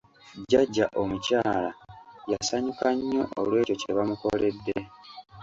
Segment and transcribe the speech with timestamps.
[0.41, 1.69] Jjaja omukyala
[2.31, 4.77] yasanyuka nnyo olw'ekyo kye bamukoledde.